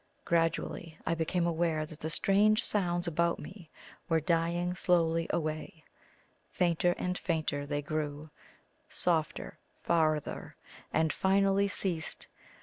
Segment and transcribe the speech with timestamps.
[0.25, 3.69] Gradually I became aware that the strange sounds about me
[4.09, 5.83] were dying slowly away;
[6.49, 8.31] fainter and fainter they grew
[8.89, 10.55] softer farther
[10.91, 12.25] and finally ceased.